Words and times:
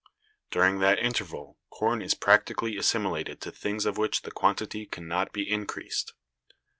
During 0.49 0.79
that 0.79 0.97
interval, 0.97 1.59
corn 1.69 2.01
is 2.01 2.15
practically 2.15 2.75
assimilated 2.75 3.39
to 3.41 3.51
things 3.51 3.85
of 3.85 3.99
which 3.99 4.23
the 4.23 4.31
quantity 4.31 4.87
can 4.87 5.07
not 5.07 5.31
be 5.31 5.47
increased. 5.47 6.13